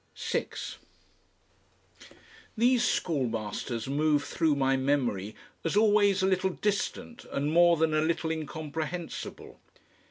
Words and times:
6 0.15 0.77
These 2.57 2.83
schoolmasters 2.83 3.87
move 3.87 4.23
through 4.23 4.55
my 4.55 4.75
memory 4.75 5.35
as 5.63 5.75
always 5.77 6.23
a 6.23 6.27
little 6.27 6.49
distant 6.49 7.23
and 7.25 7.51
more 7.51 7.77
than 7.77 7.93
a 7.93 8.01
little 8.01 8.31
incomprehensible. 8.31 9.59